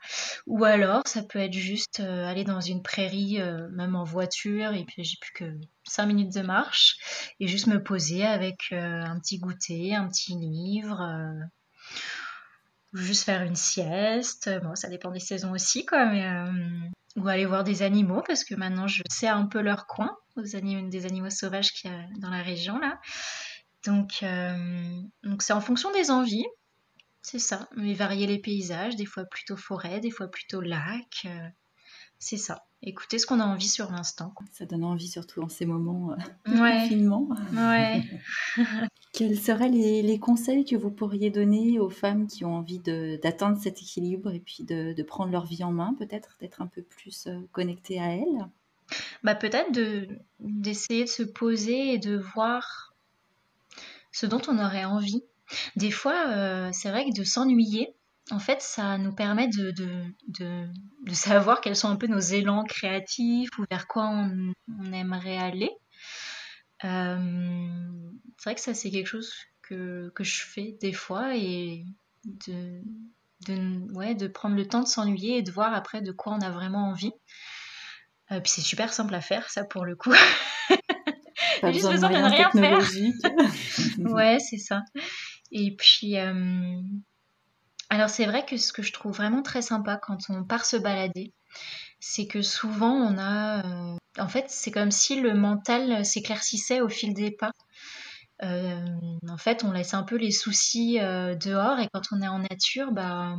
Ou 0.47 0.65
alors, 0.65 1.03
ça 1.07 1.23
peut 1.23 1.39
être 1.39 1.53
juste 1.53 2.01
aller 2.01 2.45
dans 2.45 2.61
une 2.61 2.83
prairie, 2.83 3.39
même 3.73 3.97
en 3.97 4.05
voiture, 4.05 4.73
et 4.73 4.85
puis 4.85 5.05
j'ai 5.05 5.19
plus 5.21 5.33
que 5.33 5.45
5 5.85 6.07
minutes 6.07 6.33
de 6.35 6.41
marche, 6.41 6.97
et 7.41 7.47
juste 7.47 7.67
me 7.67 7.83
poser 7.83 8.25
avec 8.25 8.73
un 8.73 9.19
petit 9.21 9.39
goûter, 9.39 9.95
un 9.95 10.09
petit 10.09 10.35
livre 10.35 11.03
juste 12.95 13.25
faire 13.25 13.43
une 13.43 13.57
sieste. 13.57 14.51
Bon, 14.63 14.75
ça 14.75 14.89
dépend 14.89 15.11
des 15.11 15.21
saisons 15.21 15.53
aussi, 15.53 15.85
quoi. 15.85 16.07
Euh, 16.09 16.53
ou 17.17 17.29
aller 17.29 17.47
voir 17.47 17.65
des 17.65 17.83
animaux, 17.83 18.23
parce 18.27 18.45
que 18.45 18.55
maintenant 18.55 18.89
je 18.89 19.03
sais 19.09 19.29
un 19.29 19.47
peu 19.47 19.61
leur 19.61 19.87
coin, 19.87 20.17
des 20.37 21.07
animaux 21.07 21.31
sauvages 21.31 21.73
qu'il 21.73 21.91
y 21.91 21.95
a 21.95 22.07
dans 22.19 22.31
la 22.31 22.43
région, 22.43 22.79
là. 22.79 23.01
Donc, 23.85 24.23
euh, 24.23 25.01
donc 25.23 25.43
c'est 25.43 25.53
en 25.53 25.61
fonction 25.61 25.93
des 25.93 26.11
envies. 26.11 26.47
C'est 27.23 27.39
ça. 27.39 27.69
Mais 27.77 27.95
varier 27.95 28.27
les 28.27 28.39
paysages, 28.39 28.97
des 28.97 29.07
fois 29.07 29.25
plutôt 29.25 29.57
forêt, 29.57 30.01
des 30.01 30.11
fois 30.11 30.29
plutôt 30.29 30.61
lac. 30.61 31.23
Euh, 31.25 31.49
c'est 32.19 32.37
ça. 32.37 32.67
Écoutez 32.87 33.19
ce 33.19 33.26
qu'on 33.26 33.41
a 33.41 33.47
envie 33.47 33.69
sur 33.69 33.91
l'instant. 33.91 34.35
Ça 34.53 34.67
donne 34.67 34.85
envie 34.85 35.09
surtout 35.09 35.41
en 35.41 35.49
ces 35.49 35.64
moments 35.64 36.12
euh. 36.12 36.17
Ouais. 37.57 38.03
Quels 39.12 39.38
seraient 39.38 39.71
les, 39.71 40.19
conseils 40.19 40.64
que 40.64 40.76
vous 40.76 40.91
pourriez 40.91 41.31
donner 41.31 41.79
aux 41.79 41.88
femmes 41.88 42.26
qui 42.26 42.45
ont 42.45 42.57
envie 42.57 42.81
d'atteindre 42.81 43.59
cet 43.59 43.81
équilibre 43.81 44.33
et 44.33 44.41
puis 44.41 44.64
de, 44.64 45.03
prendre 45.03 45.33
leur 45.33 45.47
vie 45.47 45.64
en 45.64 45.73
main, 45.73 45.95
peut-être 45.99 46.37
d'être 46.41 46.61
un 46.61 46.67
peu 46.67 46.83
plus 46.83 47.26
euh, 47.26 47.41
connectées 47.53 48.00
à 48.00 48.17
elles? 48.17 48.49
Bah, 49.23 49.35
Peut-être 49.35 49.71
d'essayer 50.41 51.05
de 51.05 51.09
se 51.09 51.23
poser 51.23 51.95
et 51.95 51.99
de 51.99 52.17
voir 52.17 52.95
ce 54.12 54.26
dont 54.26 54.43
on 54.49 54.59
aurait 54.59 54.85
envie. 54.85 55.23
Des 55.76 55.91
fois, 55.91 56.29
euh, 56.29 56.71
c'est 56.73 56.91
vrai 56.91 57.09
que 57.09 57.17
de 57.17 57.25
s'ennuyer, 57.25 57.95
en 58.31 58.38
fait, 58.38 58.62
ça 58.62 58.97
nous 58.97 59.14
permet 59.14 59.49
de, 59.49 59.73
de, 60.28 61.12
savoir 61.12 61.61
quels 61.61 61.76
sont 61.76 61.88
un 61.88 61.97
peu 61.97 62.07
nos 62.07 62.21
élans 62.21 62.64
créatifs 62.64 63.50
ou 63.59 63.64
vers 63.71 63.87
quoi 63.87 64.09
on, 64.09 64.52
aimerait 64.93 65.37
aller. 65.37 65.71
Euh, 66.85 67.19
c'est 68.38 68.50
vrai 68.50 68.54
que 68.54 68.61
ça, 68.61 68.75
c'est 68.75 68.90
quelque 68.90 69.07
chose 69.07 69.33
que, 69.62 70.11
je 70.19 70.43
fais 70.43 70.76
des 70.81 70.93
fois 70.93 71.37
et 71.37 71.85
de, 72.25 72.83
ouais, 73.93 74.14
de 74.14 74.26
prendre 74.26 74.57
le 74.57 74.66
temps 74.66 74.83
de 74.83 74.88
s'ennuyer 74.88 75.38
et 75.38 75.43
de 75.43 75.50
voir 75.50 75.75
après 75.75 76.00
de 76.00 76.12
quoi 76.12 76.35
on 76.35 76.40
a 76.40 76.50
vraiment 76.50 76.88
envie. 76.88 77.12
Euh, 78.33 78.40
puis 78.40 78.50
c'est 78.50 78.62
super 78.62 78.93
simple 78.93 79.14
à 79.14 79.21
faire, 79.21 79.50
ça 79.50 79.64
pour 79.64 79.85
le 79.85 79.97
coup. 79.97 80.14
Pas 81.61 81.73
juste 81.73 81.90
besoin 81.90 82.11
de, 82.11 82.16
rien 82.16 82.50
faire. 82.50 82.78
ouais, 83.99 84.38
c'est 84.38 84.59
ça. 84.59 84.83
Et 85.52 85.76
puis, 85.76 86.19
euh, 86.19 86.81
alors 87.91 88.11
c'est 88.11 88.26
vrai 88.26 88.45
que 88.45 88.57
ce 88.57 88.73
que 88.73 88.83
je 88.83 88.93
trouve 88.93 89.12
vraiment 89.12 89.43
très 89.43 89.62
sympa 89.62 89.97
quand 89.97 90.19
on 90.29 90.45
part 90.45 90.64
se 90.64 90.76
balader, 90.76 91.33
c'est 92.00 92.26
que 92.26 92.43
souvent 92.43 92.93
on 92.93 93.19
a... 93.19 93.64
Euh, 93.64 93.97
en 94.19 94.29
fait, 94.29 94.47
c'est 94.49 94.71
comme 94.71 94.91
si 94.91 95.21
le 95.21 95.35
mental 95.35 96.05
s'éclaircissait 96.05 96.81
au 96.81 96.88
fil 96.88 97.14
des 97.14 97.31
pas. 97.33 97.53
Euh, 98.43 98.85
en 99.29 99.38
fait, 99.38 99.64
on 99.64 99.73
laisse 99.73 99.95
un 99.95 100.03
peu 100.03 100.17
les 100.17 100.31
soucis 100.31 100.99
euh, 101.00 101.35
dehors 101.35 101.79
et 101.79 101.88
quand 101.93 102.03
on 102.12 102.21
est 102.21 102.29
en 102.29 102.41
nature, 102.41 102.93
bah, 102.93 103.37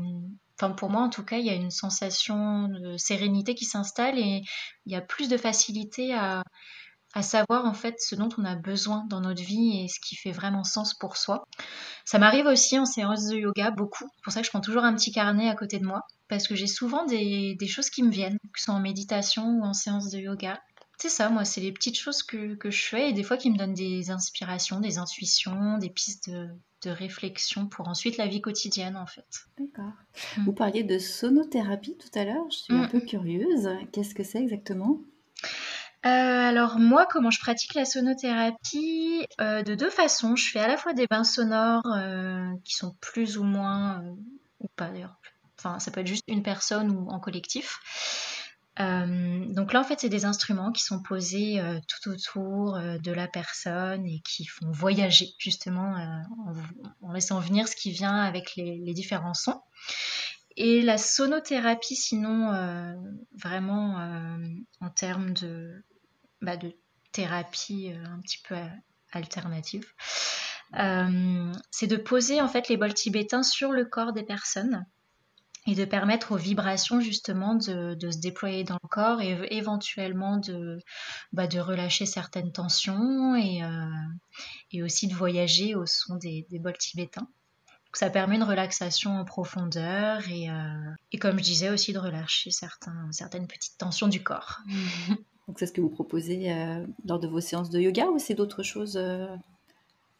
enfin 0.57 0.71
pour 0.73 0.89
moi 0.89 1.01
en 1.01 1.09
tout 1.09 1.23
cas, 1.23 1.37
il 1.37 1.45
y 1.45 1.49
a 1.49 1.53
une 1.53 1.71
sensation 1.71 2.67
de 2.69 2.97
sérénité 2.97 3.55
qui 3.55 3.65
s'installe 3.65 4.17
et 4.17 4.41
il 4.85 4.91
y 4.91 4.95
a 4.95 5.01
plus 5.01 5.29
de 5.29 5.37
facilité 5.37 6.13
à, 6.13 6.43
à 7.15 7.21
savoir 7.21 7.65
en 7.65 7.73
fait 7.73 7.95
ce 7.99 8.13
dont 8.13 8.29
on 8.37 8.43
a 8.43 8.55
besoin 8.55 9.05
dans 9.09 9.21
notre 9.21 9.41
vie 9.41 9.81
et 9.81 9.87
ce 9.87 9.99
qui 10.01 10.17
fait 10.17 10.33
vraiment 10.33 10.65
sens 10.65 10.93
pour 10.93 11.15
soi. 11.15 11.47
Ça 12.03 12.19
m'arrive 12.19 12.45
aussi 12.45 12.77
en 12.77 12.85
séance 12.85 13.27
de 13.27 13.37
yoga 13.37 13.71
beaucoup, 13.71 14.03
c'est 14.15 14.23
pour 14.23 14.33
ça 14.33 14.41
que 14.41 14.45
je 14.45 14.51
prends 14.51 14.61
toujours 14.61 14.83
un 14.83 14.93
petit 14.93 15.13
carnet 15.13 15.49
à 15.49 15.55
côté 15.55 15.79
de 15.79 15.85
moi, 15.85 16.01
parce 16.27 16.47
que 16.47 16.55
j'ai 16.55 16.67
souvent 16.67 17.05
des, 17.05 17.57
choses 17.67 17.89
qui 17.89 18.03
me 18.03 18.11
viennent, 18.11 18.37
que 18.53 18.59
ce 18.59 18.65
soit 18.65 18.73
en 18.73 18.81
méditation 18.81 19.47
ou 19.59 19.63
en 19.63 19.73
séance 19.73 20.11
de 20.11 20.19
yoga. 20.19 20.61
C'est 20.97 21.09
ça, 21.09 21.29
moi, 21.29 21.43
c'est 21.43 21.61
les 21.61 21.71
petites 21.71 21.97
choses 21.97 22.21
que, 22.21 22.57
je 22.63 22.83
fais 22.83 23.09
et 23.09 23.13
des 23.13 23.23
fois 23.23 23.37
qui 23.37 23.49
me 23.49 23.57
donnent 23.57 23.73
des 23.73 24.11
inspirations, 24.11 24.79
des 24.79 24.97
intuitions, 24.97 25.77
des 25.77 25.89
pistes 25.89 26.29
de, 26.29 26.49
réflexion 26.87 27.65
pour 27.65 27.87
ensuite 27.87 28.17
la 28.17 28.27
vie 28.27 28.41
quotidienne 28.41 28.95
en 28.95 29.07
fait. 29.07 29.25
D'accord. 29.57 29.91
Mm. 30.37 30.45
Vous 30.45 30.53
parliez 30.53 30.83
de 30.83 30.99
sonothérapie 30.99 31.97
tout 31.97 32.19
à 32.19 32.25
l'heure, 32.25 32.45
je 32.51 32.57
suis 32.57 32.73
un 32.75 32.83
mm. 32.83 32.89
peu 32.89 32.99
curieuse. 32.99 33.69
Qu'est-ce 33.91 34.13
que 34.13 34.23
c'est 34.23 34.37
exactement? 34.37 34.99
Euh, 36.05 36.09
alors 36.09 36.77
moi, 36.77 37.07
comment 37.09 37.31
je 37.31 37.39
pratique 37.39 37.73
la 37.73 37.83
sonothérapie 37.83 39.25
euh, 39.41 39.63
De 39.63 39.73
deux 39.73 39.89
façons. 39.89 40.35
Je 40.35 40.51
fais 40.51 40.59
à 40.59 40.67
la 40.67 40.77
fois 40.77 40.93
des 40.93 41.07
bains 41.07 41.23
sonores 41.23 41.81
euh, 41.87 42.47
qui 42.63 42.75
sont 42.75 42.95
plus 43.01 43.39
ou 43.39 43.43
moins, 43.43 44.03
ou 44.59 44.67
pas 44.75 44.89
d'ailleurs, 44.89 45.19
enfin 45.57 45.79
ça 45.79 45.89
peut 45.89 46.01
être 46.01 46.07
juste 46.07 46.25
une 46.27 46.43
personne 46.43 46.91
ou 46.91 47.09
en 47.09 47.19
collectif. 47.19 47.79
donc 48.77 49.73
là, 49.73 49.79
en 49.79 49.83
fait, 49.83 49.99
c'est 49.99 50.09
des 50.09 50.25
instruments 50.25 50.71
qui 50.71 50.83
sont 50.83 51.01
posés 51.01 51.59
tout 51.87 52.09
autour 52.11 52.77
de 52.77 53.11
la 53.11 53.27
personne 53.27 54.05
et 54.05 54.19
qui 54.19 54.45
font 54.45 54.69
voyager 54.69 55.29
justement 55.39 55.95
en, 57.01 57.13
laissant 57.13 57.39
venir 57.39 57.67
ce 57.67 57.75
qui 57.75 57.91
vient 57.91 58.17
avec 58.17 58.55
les 58.57 58.93
différents 58.93 59.33
sons. 59.33 59.61
Et 60.57 60.81
la 60.81 60.97
sonothérapie, 60.97 61.95
sinon, 61.95 62.51
vraiment 63.33 63.97
en 64.81 64.89
termes 64.89 65.33
de, 65.33 65.83
bah, 66.45 66.57
de 66.57 66.71
thérapie 67.11 67.91
euh, 67.91 68.05
un 68.05 68.21
petit 68.21 68.39
peu 68.47 68.55
euh, 68.55 68.67
alternative, 69.11 69.85
euh, 70.77 71.51
c'est 71.71 71.87
de 71.87 71.97
poser 71.97 72.39
en 72.39 72.47
fait 72.47 72.69
les 72.69 72.77
bols 72.77 72.93
tibétains 72.93 73.43
sur 73.43 73.71
le 73.71 73.85
corps 73.85 74.13
des 74.13 74.23
personnes 74.23 74.85
et 75.65 75.73
de 75.73 75.85
permettre 75.85 76.33
aux 76.33 76.37
vibrations 76.37 76.99
justement 76.99 77.55
de, 77.55 77.97
se 77.99 78.19
déployer 78.19 78.63
dans 78.63 78.77
le 78.83 78.87
corps 78.87 79.21
et 79.21 79.47
éventuellement 79.49 80.37
de, 80.37 80.77
bah, 81.33 81.47
de 81.47 81.59
relâcher 81.59 82.05
certaines 82.05 82.51
tensions 82.51 83.35
et, 83.35 83.63
aussi 84.83 85.07
de 85.07 85.15
voyager 85.15 85.73
au 85.73 85.87
son 85.87 86.17
des, 86.17 86.45
bols 86.51 86.77
tibétains. 86.77 87.27
ça 87.93 88.11
permet 88.11 88.35
une 88.35 88.43
relaxation 88.43 89.17
en 89.17 89.25
profondeur 89.25 90.21
et, 90.29 91.17
comme 91.19 91.39
je 91.39 91.43
disais 91.43 91.71
aussi 91.71 91.93
de 91.93 91.99
relâcher 91.99 92.51
certaines 92.51 93.47
petites 93.47 93.79
tensions 93.79 94.07
du 94.07 94.21
corps. 94.21 94.59
Donc 95.47 95.59
c'est 95.59 95.67
ce 95.67 95.71
que 95.71 95.81
vous 95.81 95.89
proposez 95.89 96.51
euh, 96.51 96.85
lors 97.05 97.19
de 97.19 97.27
vos 97.27 97.39
séances 97.39 97.69
de 97.69 97.79
yoga 97.79 98.07
ou 98.07 98.17
c'est 98.17 98.33
d'autres 98.33 98.63
choses 98.63 98.97
euh, 98.97 99.27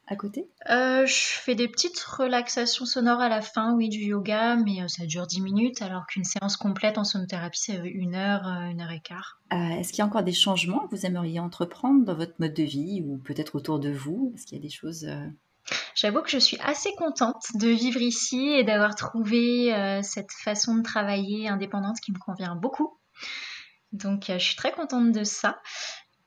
à 0.08 0.16
côté? 0.16 0.48
Euh, 0.70 1.06
Je 1.08 1.16
fais 1.16 1.56
des 1.56 1.68
petites 1.68 2.00
relaxations 2.00 2.86
sonores 2.86 3.22
à 3.22 3.30
la 3.30 3.42
fin, 3.42 3.74
oui, 3.74 3.90
du 3.90 3.98
yoga, 3.98 4.56
mais 4.56 4.88
ça 4.88 5.08
dure 5.08 5.26
10 5.26 5.42
minutes, 5.42 5.82
alors 5.82 6.06
qu'une 6.06 6.24
séance 6.24 6.58
complète 6.58 7.00
en 7.00 7.04
sonothérapie, 7.04 7.60
c'est 7.60 7.78
une 7.78 8.14
heure, 8.14 8.44
une 8.44 8.82
heure 8.82 8.92
et 8.92 9.00
quart. 9.00 9.40
Est-ce 9.50 9.90
qu'il 9.90 10.00
y 10.00 10.02
a 10.04 10.06
encore 10.06 10.22
des 10.22 10.32
changements 10.32 10.88
que 10.88 10.96
vous 10.96 11.08
aimeriez 11.08 11.40
entreprendre 11.40 12.06
dans 12.06 12.14
votre 12.14 12.36
mode 12.38 12.54
de 12.54 12.62
vie 12.62 13.02
ou 13.04 13.18
peut-être 13.18 13.56
autour 13.56 13.80
de 13.80 13.90
vous? 13.90 14.32
Est-ce 14.36 14.46
qu'il 14.46 14.60
y 14.60 14.62
a 14.62 14.64
des 14.64 14.70
choses... 14.70 15.10
J'avoue 15.96 16.22
que 16.22 16.30
je 16.30 16.38
suis 16.38 16.60
assez 16.60 16.94
contente 17.00 17.48
de 17.56 17.70
vivre 17.70 18.02
ici 18.02 18.50
et 18.50 18.64
d'avoir 18.64 18.94
trouvé 18.94 19.72
cette 20.04 20.32
façon 20.32 20.76
de 20.76 20.84
travailler 20.84 21.50
indépendante 21.50 21.98
qui 22.00 22.12
me 22.12 22.20
convient 22.20 22.56
beaucoup. 22.56 23.00
Donc 23.96 24.30
euh, 24.30 24.38
je 24.38 24.46
suis 24.46 24.56
très 24.56 24.72
contente 24.72 25.12
de 25.12 25.24
ça. 25.24 25.60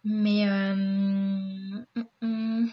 Mais 0.05 0.49
euh, 0.49 0.75
mm, 0.75 1.85
mm. 2.23 2.71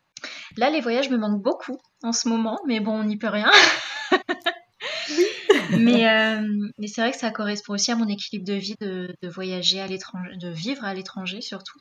là, 0.57 0.69
les 0.69 0.81
voyages 0.81 1.09
me 1.09 1.17
manquent 1.17 1.41
beaucoup 1.41 1.77
en 2.03 2.13
ce 2.13 2.29
moment, 2.29 2.59
mais 2.67 2.79
bon, 2.79 2.93
on 2.93 3.03
n'y 3.03 3.17
peut 3.17 3.27
rien. 3.27 3.51
mais, 5.71 6.07
euh, 6.09 6.47
mais 6.77 6.87
c'est 6.87 7.01
vrai 7.01 7.11
que 7.11 7.17
ça 7.17 7.31
correspond 7.31 7.73
aussi 7.73 7.91
à 7.91 7.95
mon 7.95 8.07
équilibre 8.07 8.45
de 8.45 8.53
vie 8.53 8.75
de, 8.79 9.13
voyager 9.23 9.81
à 9.81 9.87
l'étranger, 9.87 10.37
de 10.37 10.49
vivre 10.49 10.85
à 10.85 10.93
l'étranger 10.93 11.41
surtout. 11.41 11.79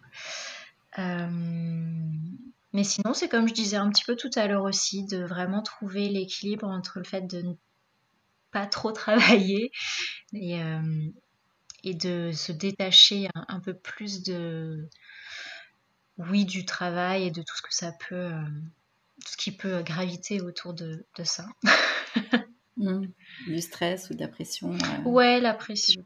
mais 0.97 2.85
sinon, 2.85 3.15
c'est 3.15 3.29
comme 3.29 3.47
je 3.47 3.55
disais 3.55 3.77
un 3.77 3.91
petit 3.91 4.05
peu 4.05 4.17
tout 4.17 4.31
à 4.35 4.49
l'heure 4.49 4.65
aussi, 4.65 5.05
de 5.07 5.23
vraiment 5.23 5.63
trouver 5.63 6.09
l'équilibre 6.09 6.67
entre 6.67 6.99
le 6.99 7.05
fait 7.05 7.23
de 7.23 7.43
ne 7.43 7.53
pas 8.51 8.67
trop 8.67 8.93
travailler 8.93 9.71
et, 10.33 10.59
et 11.85 11.95
de 11.95 12.33
se 12.33 12.53
détacher 12.53 13.29
un, 13.35 13.61
peu 13.61 13.75
plus 13.75 14.23
de 14.23 14.89
oui 16.19 16.45
du 16.45 16.65
travail 16.65 17.25
et 17.27 17.31
de 17.31 17.43
tout 17.43 17.57
ce 17.57 17.63
que 17.63 17.75
ça 17.75 17.93
peut 18.09 18.33
tout 19.25 19.33
ce 19.33 19.37
qui 19.37 19.53
peut 19.53 19.83
graviter 19.83 20.41
autour 20.41 20.75
de, 20.75 21.07
de 21.17 21.25
ça. 21.25 21.47
Mmh. 22.77 23.07
Du 23.47 23.61
stress 23.61 24.11
ou 24.11 24.15
de 24.15 24.21
la 24.21 24.27
pression 24.27 24.77
Ouais, 25.05 25.41
la 25.41 25.55
pression. 25.55 26.03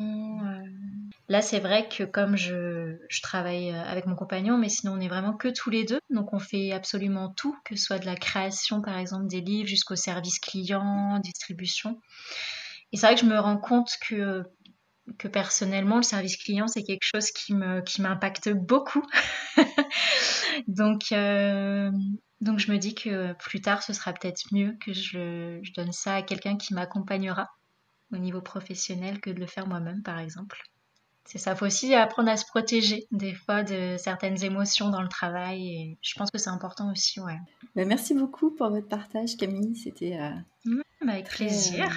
Là, 1.28 1.40
c'est 1.40 1.60
vrai 1.60 1.88
que 1.88 2.04
comme 2.04 2.36
je, 2.36 2.96
je, 3.08 3.22
travaille 3.22 3.70
avec 3.70 4.06
mon 4.06 4.14
compagnon, 4.14 4.58
mais 4.58 4.68
sinon 4.68 4.92
on 4.92 5.00
est 5.00 5.08
vraiment 5.08 5.32
que 5.32 5.48
tous 5.48 5.70
les 5.70 5.84
deux, 5.84 6.00
donc 6.10 6.32
on 6.32 6.38
fait 6.38 6.72
absolument 6.72 7.30
tout, 7.30 7.56
que 7.64 7.74
ce 7.74 7.84
soit 7.84 7.98
de 7.98 8.06
la 8.06 8.16
création 8.16 8.82
par 8.82 8.98
exemple 8.98 9.28
des 9.28 9.40
livres 9.40 9.68
jusqu'au 9.68 9.96
service 9.96 10.38
client, 10.38 11.18
distribution. 11.20 12.00
Et 12.92 12.96
c'est 12.96 13.06
vrai 13.06 13.14
que 13.14 13.20
je 13.20 13.26
me 13.26 13.38
rends 13.38 13.58
compte 13.58 13.92
que 14.06 14.44
que 15.16 15.28
personnellement, 15.28 15.96
le 15.96 16.02
service 16.02 16.36
client, 16.36 16.68
c'est 16.68 16.82
quelque 16.82 17.04
chose 17.04 17.30
qui 17.30 17.54
me 17.54 17.80
qui 17.80 18.02
m'impacte 18.02 18.50
beaucoup. 18.50 19.02
donc, 20.68 21.12
euh, 21.12 21.90
donc 22.40 22.58
je 22.58 22.70
me 22.70 22.78
dis 22.78 22.94
que 22.94 23.32
plus 23.34 23.60
tard, 23.60 23.82
ce 23.82 23.92
sera 23.92 24.12
peut-être 24.12 24.52
mieux 24.52 24.76
que 24.80 24.92
je, 24.92 25.60
donne 25.74 25.92
ça 25.92 26.16
à 26.16 26.22
quelqu'un 26.22 26.56
qui 26.56 26.74
m'accompagnera 26.74 27.48
au 28.12 28.16
niveau 28.16 28.40
professionnel 28.40 29.20
que 29.20 29.30
de 29.30 29.40
le 29.40 29.46
faire 29.46 29.66
moi-même, 29.66 30.02
par 30.02 30.18
exemple. 30.18 30.62
C'est 31.24 31.38
ça, 31.38 31.52
il 31.52 31.56
faut 31.58 31.66
aussi 31.66 31.94
apprendre 31.94 32.30
à 32.30 32.38
se 32.38 32.46
protéger 32.46 33.06
des 33.10 33.34
fois 33.34 33.62
de 33.62 33.96
certaines 33.98 34.42
émotions 34.42 34.88
dans 34.88 35.02
le 35.02 35.08
travail 35.08 35.68
et 35.68 35.98
je 36.00 36.14
pense 36.14 36.30
que 36.30 36.38
c'est 36.38 36.48
important 36.48 36.90
aussi, 36.90 37.20
ouais. 37.20 37.36
Bah, 37.76 37.84
merci 37.84 38.14
beaucoup 38.14 38.50
pour 38.50 38.70
votre 38.70 38.88
partage 38.88 39.36
Camille, 39.36 39.76
c'était 39.76 40.18
euh, 40.18 40.30
mmh, 40.64 40.80
avec 41.08 41.28
plaisir. 41.28 41.90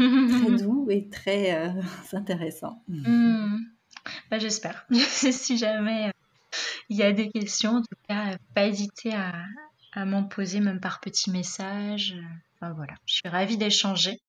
Euh, 0.00 0.28
très 0.28 0.56
doux 0.64 0.86
et 0.90 1.08
très 1.08 1.54
euh, 1.54 1.82
intéressant. 2.12 2.82
Mmh. 2.88 3.58
Bah, 4.30 4.38
j'espère. 4.38 4.86
si 4.90 5.56
jamais 5.56 6.10
il 6.88 6.96
y 6.96 7.02
a 7.02 7.12
des 7.12 7.30
questions, 7.30 7.76
en 7.76 7.82
tout 7.82 7.98
cas, 8.08 8.36
pas 8.54 8.66
hésiter 8.66 9.12
à, 9.14 9.32
à 9.92 10.04
m'en 10.04 10.24
poser 10.24 10.60
même 10.60 10.80
par 10.80 11.00
petits 11.00 11.30
messages. 11.30 12.16
Enfin 12.56 12.72
voilà, 12.72 12.94
je 13.06 13.14
suis 13.14 13.28
ravie 13.28 13.56
d'échanger. 13.56 14.20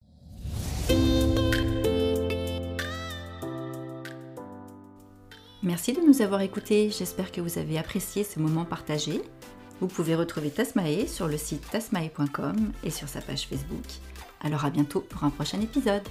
Merci 5.63 5.91
de 5.91 6.01
nous 6.01 6.22
avoir 6.22 6.41
écoutés, 6.41 6.89
j'espère 6.98 7.32
que 7.32 7.41
vous 7.41 7.58
avez 7.58 7.77
apprécié 7.77 8.24
ce 8.24 8.39
moment 8.39 8.63
partagé. 8.63 9.22
Vous 9.82 9.88
pouvez 9.88 10.15
retrouver 10.15 10.50
Tasmae 10.50 11.08
sur 11.08 11.27
le 11.27 11.38
site 11.38 11.70
tasmae.com 11.70 12.72
et 12.84 12.89
sur 12.89 13.10
sa 13.10 13.22
page 13.22 13.48
Facebook. 13.48 13.86
Alors 14.41 14.65
à 14.65 14.70
bientôt 14.70 15.01
pour 15.01 15.24
un 15.24 15.29
prochain 15.29 15.60
épisode. 15.62 16.03